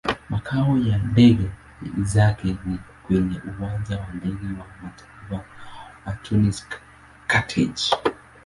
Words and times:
Makao 0.29 0.77
ya 0.77 0.97
ndege 0.97 1.51
zake 2.03 2.57
ni 2.65 2.79
kwenye 3.07 3.41
Uwanja 3.59 3.97
wa 3.97 4.07
Ndege 4.13 4.45
wa 4.59 4.67
Kimataifa 4.67 5.43
wa 6.05 6.13
Tunis-Carthage. 6.13 7.91